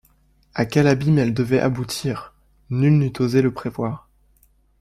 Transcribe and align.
À 0.55 0.65
quel 0.65 0.87
abîme 0.87 1.19
elle 1.19 1.35
devait 1.35 1.59
aboutir, 1.59 2.33
nul 2.71 2.97
n’eût 2.97 3.13
osé 3.19 3.43
le 3.43 3.53
prévoir. 3.53 4.09